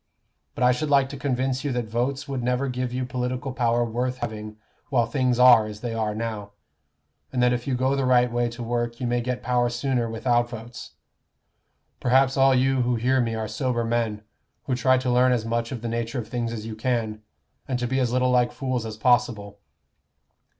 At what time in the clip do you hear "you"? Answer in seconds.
1.63-1.71, 2.91-3.05, 7.67-7.75, 8.99-9.05, 12.55-12.81, 16.65-16.75